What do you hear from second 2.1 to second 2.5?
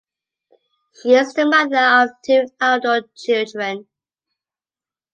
two